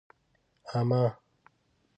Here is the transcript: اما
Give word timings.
اما 0.73 1.03